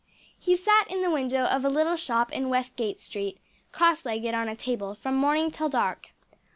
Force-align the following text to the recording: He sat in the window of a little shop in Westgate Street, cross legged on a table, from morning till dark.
He 0.39 0.55
sat 0.55 0.87
in 0.89 1.03
the 1.03 1.11
window 1.11 1.43
of 1.43 1.63
a 1.63 1.69
little 1.69 1.95
shop 1.95 2.31
in 2.33 2.49
Westgate 2.49 2.99
Street, 2.99 3.39
cross 3.71 4.03
legged 4.03 4.33
on 4.33 4.49
a 4.49 4.55
table, 4.55 4.95
from 4.95 5.13
morning 5.15 5.51
till 5.51 5.69
dark. 5.69 6.09